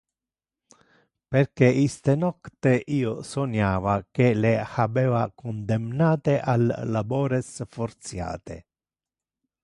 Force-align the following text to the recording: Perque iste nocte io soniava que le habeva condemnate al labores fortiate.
Perque 1.33 1.67
iste 1.81 2.13
nocte 2.21 2.71
io 2.99 3.11
soniava 3.31 3.93
que 4.19 4.29
le 4.45 4.53
habeva 4.69 5.21
condemnate 5.43 6.35
al 6.55 6.65
labores 6.95 7.51
fortiate. 7.77 8.57